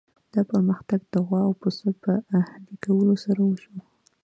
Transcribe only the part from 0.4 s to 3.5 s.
پرمختګ د غوا او پسه په اهلي کولو سره